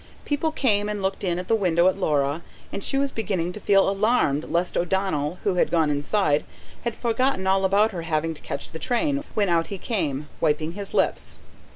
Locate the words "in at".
1.23-1.47